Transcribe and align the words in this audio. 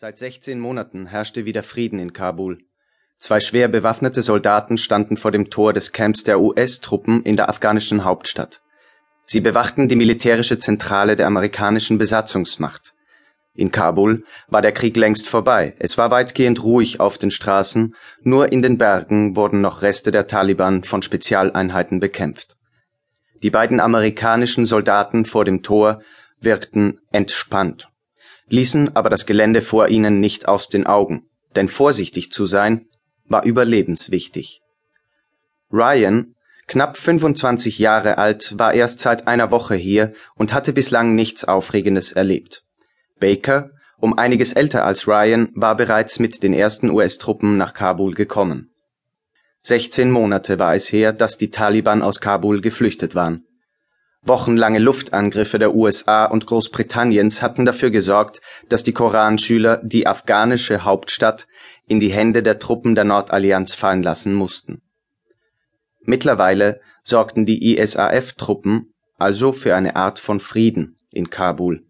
Seit 0.00 0.16
16 0.16 0.60
Monaten 0.60 1.06
herrschte 1.06 1.44
wieder 1.44 1.64
Frieden 1.64 1.98
in 1.98 2.12
Kabul. 2.12 2.60
Zwei 3.16 3.40
schwer 3.40 3.66
bewaffnete 3.66 4.22
Soldaten 4.22 4.78
standen 4.78 5.16
vor 5.16 5.32
dem 5.32 5.50
Tor 5.50 5.72
des 5.72 5.90
Camps 5.90 6.22
der 6.22 6.40
US-Truppen 6.40 7.24
in 7.24 7.36
der 7.36 7.48
afghanischen 7.48 8.04
Hauptstadt. 8.04 8.60
Sie 9.24 9.40
bewachten 9.40 9.88
die 9.88 9.96
militärische 9.96 10.56
Zentrale 10.60 11.16
der 11.16 11.26
amerikanischen 11.26 11.98
Besatzungsmacht. 11.98 12.94
In 13.54 13.72
Kabul 13.72 14.22
war 14.46 14.62
der 14.62 14.70
Krieg 14.70 14.96
längst 14.96 15.28
vorbei. 15.28 15.74
Es 15.80 15.98
war 15.98 16.12
weitgehend 16.12 16.62
ruhig 16.62 17.00
auf 17.00 17.18
den 17.18 17.32
Straßen, 17.32 17.96
nur 18.22 18.52
in 18.52 18.62
den 18.62 18.78
Bergen 18.78 19.34
wurden 19.34 19.60
noch 19.60 19.82
Reste 19.82 20.12
der 20.12 20.28
Taliban 20.28 20.84
von 20.84 21.02
Spezialeinheiten 21.02 21.98
bekämpft. 21.98 22.56
Die 23.42 23.50
beiden 23.50 23.80
amerikanischen 23.80 24.64
Soldaten 24.64 25.24
vor 25.24 25.44
dem 25.44 25.64
Tor 25.64 26.02
wirkten 26.38 27.00
entspannt 27.10 27.88
ließen 28.48 28.96
aber 28.96 29.10
das 29.10 29.26
Gelände 29.26 29.60
vor 29.60 29.88
ihnen 29.88 30.20
nicht 30.20 30.48
aus 30.48 30.68
den 30.68 30.86
Augen, 30.86 31.28
denn 31.56 31.68
vorsichtig 31.68 32.32
zu 32.32 32.46
sein 32.46 32.86
war 33.24 33.44
überlebenswichtig. 33.44 34.62
Ryan, 35.70 36.34
knapp 36.66 36.96
25 36.96 37.78
Jahre 37.78 38.18
alt, 38.18 38.58
war 38.58 38.72
erst 38.72 39.00
seit 39.00 39.26
einer 39.26 39.50
Woche 39.50 39.74
hier 39.74 40.12
und 40.34 40.52
hatte 40.52 40.72
bislang 40.72 41.14
nichts 41.14 41.44
Aufregendes 41.44 42.12
erlebt. 42.12 42.62
Baker, 43.20 43.70
um 43.98 44.16
einiges 44.16 44.52
älter 44.52 44.84
als 44.84 45.08
Ryan, 45.08 45.50
war 45.54 45.76
bereits 45.76 46.20
mit 46.20 46.42
den 46.42 46.54
ersten 46.54 46.90
US-Truppen 46.90 47.56
nach 47.56 47.74
Kabul 47.74 48.14
gekommen. 48.14 48.70
16 49.62 50.10
Monate 50.10 50.58
war 50.58 50.74
es 50.74 50.90
her, 50.92 51.12
dass 51.12 51.36
die 51.36 51.50
Taliban 51.50 52.00
aus 52.00 52.20
Kabul 52.20 52.60
geflüchtet 52.60 53.14
waren. 53.14 53.44
Wochenlange 54.28 54.78
Luftangriffe 54.78 55.58
der 55.58 55.74
USA 55.74 56.26
und 56.26 56.46
Großbritanniens 56.46 57.42
hatten 57.42 57.64
dafür 57.64 57.90
gesorgt, 57.90 58.40
dass 58.68 58.82
die 58.82 58.92
Koranschüler 58.92 59.80
die 59.82 60.06
afghanische 60.06 60.84
Hauptstadt 60.84 61.46
in 61.86 61.98
die 61.98 62.12
Hände 62.12 62.42
der 62.42 62.58
Truppen 62.58 62.94
der 62.94 63.04
Nordallianz 63.04 63.74
fallen 63.74 64.02
lassen 64.02 64.34
mussten. 64.34 64.82
Mittlerweile 66.02 66.80
sorgten 67.02 67.46
die 67.46 67.76
ISAF-Truppen 67.76 68.92
also 69.16 69.50
für 69.52 69.74
eine 69.74 69.96
Art 69.96 70.18
von 70.18 70.38
Frieden 70.38 70.96
in 71.10 71.30
Kabul, 71.30 71.84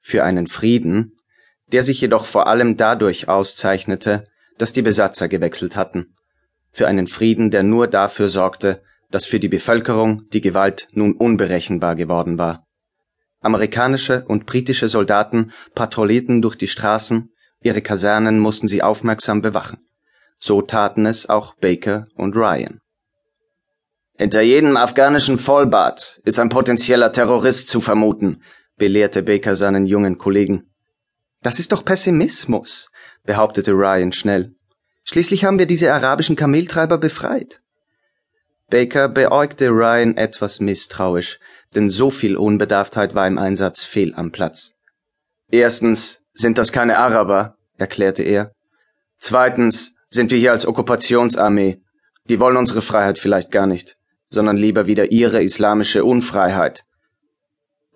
für 0.00 0.22
einen 0.22 0.46
Frieden, 0.46 1.16
der 1.72 1.82
sich 1.82 2.00
jedoch 2.00 2.26
vor 2.26 2.46
allem 2.46 2.76
dadurch 2.76 3.28
auszeichnete, 3.28 4.24
dass 4.58 4.72
die 4.72 4.82
Besatzer 4.82 5.28
gewechselt 5.28 5.76
hatten, 5.76 6.14
für 6.70 6.86
einen 6.86 7.06
Frieden, 7.06 7.50
der 7.50 7.62
nur 7.62 7.88
dafür 7.88 8.28
sorgte, 8.28 8.82
dass 9.10 9.26
für 9.26 9.40
die 9.40 9.48
Bevölkerung 9.48 10.28
die 10.32 10.40
Gewalt 10.40 10.88
nun 10.92 11.14
unberechenbar 11.14 11.96
geworden 11.96 12.38
war. 12.38 12.66
Amerikanische 13.40 14.24
und 14.26 14.46
britische 14.46 14.88
Soldaten 14.88 15.52
patrouillierten 15.74 16.42
durch 16.42 16.56
die 16.56 16.68
Straßen, 16.68 17.32
ihre 17.62 17.82
Kasernen 17.82 18.38
mussten 18.38 18.68
sie 18.68 18.82
aufmerksam 18.82 19.40
bewachen. 19.40 19.78
So 20.38 20.62
taten 20.62 21.06
es 21.06 21.28
auch 21.28 21.54
Baker 21.54 22.04
und 22.16 22.36
Ryan. 22.36 22.80
Hinter 24.16 24.42
jedem 24.42 24.76
afghanischen 24.76 25.38
Vollbart 25.38 26.20
ist 26.24 26.38
ein 26.38 26.50
potenzieller 26.50 27.12
Terrorist 27.12 27.68
zu 27.68 27.80
vermuten, 27.80 28.42
belehrte 28.76 29.22
Baker 29.22 29.56
seinen 29.56 29.86
jungen 29.86 30.18
Kollegen. 30.18 30.70
Das 31.42 31.58
ist 31.58 31.72
doch 31.72 31.84
Pessimismus, 31.84 32.90
behauptete 33.24 33.72
Ryan 33.72 34.12
schnell. 34.12 34.54
Schließlich 35.04 35.44
haben 35.44 35.58
wir 35.58 35.66
diese 35.66 35.92
arabischen 35.94 36.36
Kameltreiber 36.36 36.98
befreit. 36.98 37.62
Baker 38.70 39.08
beäugte 39.08 39.68
Ryan 39.68 40.16
etwas 40.16 40.60
misstrauisch, 40.60 41.40
denn 41.74 41.88
so 41.88 42.10
viel 42.10 42.36
Unbedarftheit 42.36 43.16
war 43.16 43.26
im 43.26 43.36
Einsatz 43.36 43.82
fehl 43.82 44.14
am 44.14 44.30
Platz. 44.30 44.74
Erstens 45.50 46.24
sind 46.34 46.56
das 46.56 46.70
keine 46.70 46.98
Araber, 46.98 47.56
erklärte 47.76 48.22
er. 48.22 48.52
Zweitens 49.18 49.96
sind 50.08 50.30
wir 50.30 50.38
hier 50.38 50.52
als 50.52 50.66
Okkupationsarmee. 50.66 51.82
Die 52.26 52.38
wollen 52.38 52.56
unsere 52.56 52.80
Freiheit 52.80 53.18
vielleicht 53.18 53.50
gar 53.50 53.66
nicht, 53.66 53.98
sondern 54.28 54.56
lieber 54.56 54.86
wieder 54.86 55.10
ihre 55.10 55.42
islamische 55.42 56.04
Unfreiheit. 56.04 56.84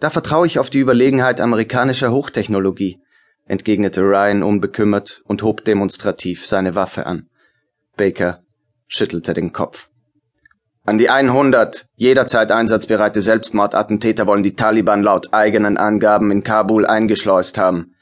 Da 0.01 0.11
vertraue 0.11 0.47
ich 0.47 0.59
auf 0.59 0.71
die 0.71 0.81
Überlegenheit 0.81 1.41
amerikanischer 1.41 2.11
Hochtechnologie, 2.11 3.01
entgegnete 3.47 4.01
Ryan 4.01 4.43
unbekümmert 4.43 5.23
und 5.25 5.43
hob 5.43 5.65
demonstrativ 5.65 6.47
seine 6.47 6.75
Waffe 6.75 7.07
an. 7.07 7.29
Baker 7.97 8.43
schüttelte 8.89 9.35
den 9.35 9.53
Kopf. 9.53 9.89
An 10.87 10.99
die 10.99 11.09
100 11.09 11.87
jederzeit 11.97 12.53
einsatzbereite 12.53 13.23
Selbstmordattentäter 13.23 14.27
wollen 14.27 14.43
die 14.43 14.55
Taliban 14.55 15.03
laut 15.03 15.33
eigenen 15.33 15.79
Angaben 15.79 16.31
in 16.31 16.45
Kabul 16.45 16.85
eingeschleust 16.85 17.57
haben. 17.57 17.95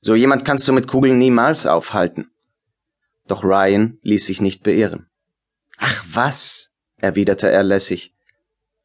So 0.00 0.14
jemand 0.14 0.46
kannst 0.46 0.66
du 0.66 0.72
mit 0.72 0.88
Kugeln 0.88 1.18
niemals 1.18 1.66
aufhalten. 1.66 2.30
Doch 3.28 3.44
Ryan 3.44 3.98
ließ 4.02 4.26
sich 4.26 4.40
nicht 4.40 4.62
beirren. 4.62 5.10
Ach 5.76 6.04
was, 6.10 6.70
erwiderte 6.96 7.50
er 7.50 7.62
lässig. 7.62 8.14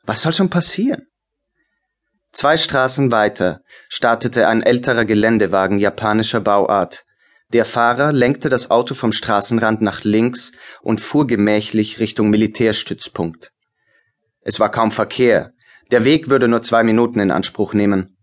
Was 0.04 0.24
soll 0.24 0.34
schon 0.34 0.50
passieren? 0.50 1.08
Zwei 2.34 2.58
Straßen 2.58 3.12
weiter 3.12 3.62
startete 3.88 4.48
ein 4.48 4.62
älterer 4.62 5.06
Geländewagen 5.06 5.80
japanischer 5.80 6.42
Bauart, 6.42 7.07
der 7.54 7.66
Fahrer 7.66 8.12
lenkte 8.12 8.50
das 8.50 8.72
Auto 8.72 8.94
vom 8.94 9.14
Straßenrand 9.14 9.82
nach 9.82 10.04
links 10.04 10.52
und 10.82 11.00
fuhr 11.00 11.28
gemächlich 11.28 12.00
Richtung 12.00 12.30
Militärstützpunkt. 12.30 13.52
Es 14.42 14.60
war 14.60 14.70
kaum 14.70 14.92
Verkehr, 14.92 15.54
der 15.92 16.04
Weg 16.04 16.30
würde 16.30 16.48
nur 16.48 16.62
zwei 16.62 16.84
Minuten 16.84 17.20
in 17.20 17.32
Anspruch 17.32 17.74
nehmen. 17.74 18.18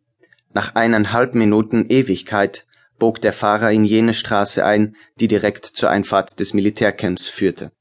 Nach 0.52 0.74
eineinhalb 0.74 1.34
Minuten 1.34 1.86
Ewigkeit 1.88 2.66
bog 2.98 3.20
der 3.20 3.32
Fahrer 3.32 3.72
in 3.72 3.84
jene 3.84 4.14
Straße 4.14 4.64
ein, 4.64 4.94
die 5.18 5.28
direkt 5.28 5.64
zur 5.64 5.90
Einfahrt 5.90 6.38
des 6.38 6.54
Militärcamps 6.54 7.26
führte. 7.26 7.72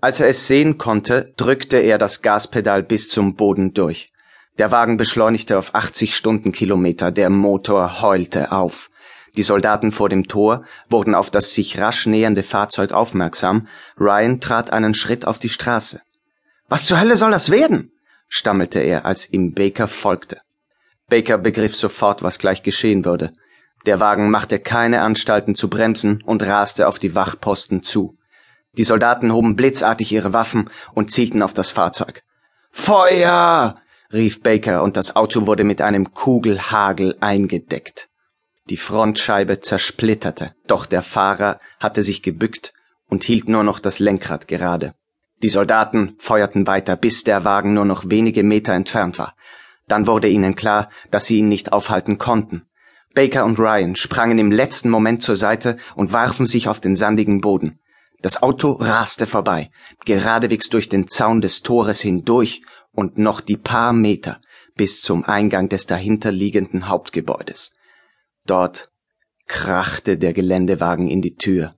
Als 0.00 0.20
er 0.20 0.28
es 0.28 0.48
sehen 0.48 0.78
konnte, 0.78 1.32
drückte 1.36 1.78
er 1.78 1.98
das 1.98 2.22
Gaspedal 2.22 2.82
bis 2.82 3.08
zum 3.08 3.36
Boden 3.36 3.74
durch. 3.74 4.12
Der 4.58 4.70
Wagen 4.70 4.96
beschleunigte 4.96 5.58
auf 5.58 5.74
80 5.74 6.16
Stundenkilometer, 6.16 7.10
der 7.10 7.30
Motor 7.30 8.02
heulte 8.02 8.52
auf. 8.52 8.90
Die 9.36 9.42
Soldaten 9.42 9.92
vor 9.92 10.08
dem 10.08 10.28
Tor 10.28 10.64
wurden 10.90 11.14
auf 11.14 11.30
das 11.30 11.54
sich 11.54 11.78
rasch 11.78 12.06
nähernde 12.06 12.42
Fahrzeug 12.42 12.92
aufmerksam. 12.92 13.66
Ryan 13.98 14.40
trat 14.40 14.72
einen 14.72 14.94
Schritt 14.94 15.26
auf 15.26 15.38
die 15.38 15.48
Straße. 15.48 16.02
Was 16.68 16.84
zur 16.84 17.00
Hölle 17.00 17.16
soll 17.16 17.30
das 17.30 17.50
werden? 17.50 17.92
stammelte 18.28 18.80
er, 18.80 19.04
als 19.04 19.30
ihm 19.30 19.52
Baker 19.52 19.88
folgte. 19.88 20.40
Baker 21.08 21.38
begriff 21.38 21.74
sofort, 21.74 22.22
was 22.22 22.38
gleich 22.38 22.62
geschehen 22.62 23.04
würde. 23.04 23.32
Der 23.84 24.00
Wagen 24.00 24.30
machte 24.30 24.58
keine 24.58 25.02
Anstalten 25.02 25.54
zu 25.54 25.68
bremsen 25.68 26.22
und 26.24 26.42
raste 26.42 26.86
auf 26.88 26.98
die 26.98 27.14
Wachposten 27.14 27.82
zu. 27.82 28.16
Die 28.78 28.84
Soldaten 28.84 29.32
hoben 29.32 29.56
blitzartig 29.56 30.12
ihre 30.12 30.32
Waffen 30.32 30.70
und 30.94 31.10
zielten 31.10 31.42
auf 31.42 31.52
das 31.52 31.70
Fahrzeug. 31.70 32.22
Feuer! 32.70 33.76
rief 34.12 34.42
Baker, 34.42 34.82
und 34.82 34.96
das 34.96 35.16
Auto 35.16 35.46
wurde 35.46 35.64
mit 35.64 35.82
einem 35.82 36.12
Kugelhagel 36.12 37.16
eingedeckt. 37.20 38.08
Die 38.70 38.76
Frontscheibe 38.76 39.60
zersplitterte, 39.60 40.54
doch 40.66 40.86
der 40.86 41.02
Fahrer 41.02 41.58
hatte 41.80 42.02
sich 42.02 42.22
gebückt 42.22 42.72
und 43.08 43.24
hielt 43.24 43.48
nur 43.48 43.64
noch 43.64 43.80
das 43.80 43.98
Lenkrad 43.98 44.46
gerade. 44.46 44.94
Die 45.42 45.48
Soldaten 45.48 46.14
feuerten 46.18 46.66
weiter, 46.68 46.94
bis 46.96 47.24
der 47.24 47.44
Wagen 47.44 47.74
nur 47.74 47.84
noch 47.84 48.08
wenige 48.08 48.44
Meter 48.44 48.74
entfernt 48.74 49.18
war. 49.18 49.34
Dann 49.88 50.06
wurde 50.06 50.28
ihnen 50.28 50.54
klar, 50.54 50.88
dass 51.10 51.26
sie 51.26 51.38
ihn 51.38 51.48
nicht 51.48 51.72
aufhalten 51.72 52.18
konnten. 52.18 52.64
Baker 53.14 53.44
und 53.44 53.58
Ryan 53.58 53.96
sprangen 53.96 54.38
im 54.38 54.52
letzten 54.52 54.88
Moment 54.88 55.22
zur 55.22 55.36
Seite 55.36 55.76
und 55.96 56.12
warfen 56.12 56.46
sich 56.46 56.68
auf 56.68 56.78
den 56.78 56.94
sandigen 56.94 57.40
Boden. 57.40 57.80
Das 58.22 58.40
Auto 58.40 58.72
raste 58.72 59.26
vorbei, 59.26 59.70
geradewegs 60.04 60.68
durch 60.68 60.88
den 60.88 61.08
Zaun 61.08 61.40
des 61.40 61.62
Tores 61.62 62.00
hindurch 62.00 62.62
und 62.92 63.18
noch 63.18 63.40
die 63.40 63.56
paar 63.56 63.92
Meter 63.92 64.40
bis 64.76 65.02
zum 65.02 65.24
Eingang 65.24 65.68
des 65.68 65.86
dahinterliegenden 65.86 66.88
Hauptgebäudes. 66.88 67.74
Dort 68.46 68.90
krachte 69.46 70.18
der 70.18 70.32
Geländewagen 70.32 71.08
in 71.08 71.22
die 71.22 71.36
Tür. 71.36 71.74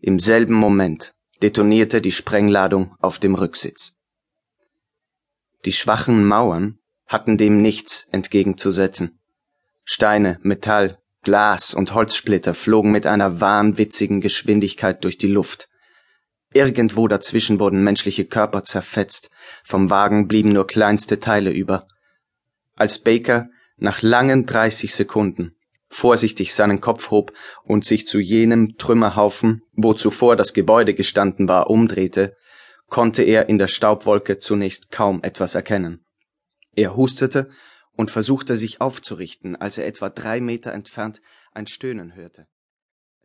Im 0.00 0.18
selben 0.18 0.54
Moment 0.54 1.14
detonierte 1.42 2.00
die 2.00 2.12
Sprengladung 2.12 2.94
auf 3.00 3.18
dem 3.18 3.34
Rücksitz. 3.34 3.98
Die 5.64 5.72
schwachen 5.72 6.24
Mauern 6.24 6.78
hatten 7.06 7.36
dem 7.36 7.60
nichts 7.60 8.08
entgegenzusetzen. 8.12 9.18
Steine, 9.84 10.38
Metall, 10.42 10.98
Glas 11.22 11.74
und 11.74 11.94
Holzsplitter 11.94 12.54
flogen 12.54 12.90
mit 12.90 13.06
einer 13.06 13.40
wahnwitzigen 13.40 14.20
Geschwindigkeit 14.20 15.02
durch 15.04 15.18
die 15.18 15.28
Luft. 15.28 15.68
Irgendwo 16.52 17.08
dazwischen 17.08 17.58
wurden 17.58 17.82
menschliche 17.82 18.26
Körper 18.26 18.62
zerfetzt, 18.62 19.30
vom 19.64 19.90
Wagen 19.90 20.28
blieben 20.28 20.50
nur 20.50 20.66
kleinste 20.66 21.18
Teile 21.18 21.50
über. 21.50 21.88
Als 22.76 22.98
Baker 22.98 23.48
nach 23.76 24.02
langen 24.02 24.46
dreißig 24.46 24.94
Sekunden 24.94 25.56
vorsichtig 25.94 26.54
seinen 26.54 26.80
Kopf 26.80 27.10
hob 27.10 27.32
und 27.62 27.84
sich 27.84 28.06
zu 28.06 28.18
jenem 28.18 28.76
Trümmerhaufen, 28.76 29.62
wo 29.72 29.94
zuvor 29.94 30.34
das 30.34 30.52
Gebäude 30.52 30.92
gestanden 30.92 31.46
war, 31.46 31.70
umdrehte, 31.70 32.36
konnte 32.88 33.22
er 33.22 33.48
in 33.48 33.58
der 33.58 33.68
Staubwolke 33.68 34.38
zunächst 34.38 34.90
kaum 34.90 35.22
etwas 35.22 35.54
erkennen. 35.54 36.04
Er 36.74 36.96
hustete 36.96 37.48
und 37.92 38.10
versuchte 38.10 38.56
sich 38.56 38.80
aufzurichten, 38.80 39.54
als 39.54 39.78
er 39.78 39.86
etwa 39.86 40.10
drei 40.10 40.40
Meter 40.40 40.72
entfernt 40.72 41.20
ein 41.52 41.68
Stöhnen 41.68 42.16
hörte. 42.16 42.48